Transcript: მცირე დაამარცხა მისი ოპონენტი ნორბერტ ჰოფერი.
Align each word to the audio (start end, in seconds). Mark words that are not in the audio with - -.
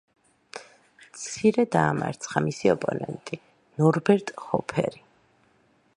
მცირე 1.01 1.65
დაამარცხა 1.75 2.43
მისი 2.47 2.73
ოპონენტი 2.77 3.41
ნორბერტ 3.83 4.37
ჰოფერი. 4.47 5.07